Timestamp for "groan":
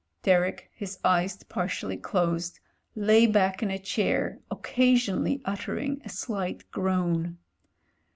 6.71-7.37